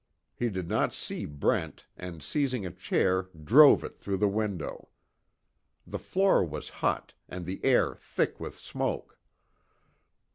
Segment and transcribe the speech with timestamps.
[0.35, 4.89] He did not see Brent and seizing a chair drove it through the window.
[5.85, 9.19] The floor was hot, and the air thick with smoke.